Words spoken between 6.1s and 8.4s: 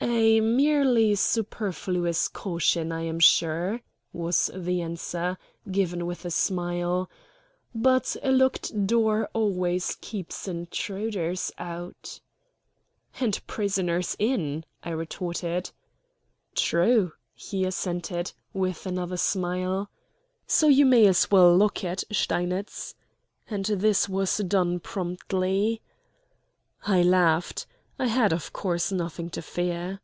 a smile; "but a